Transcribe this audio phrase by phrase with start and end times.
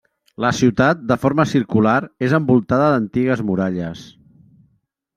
[0.45, 1.95] La ciutat, de forma circular,
[2.29, 4.07] és envoltada d'antigues muralles.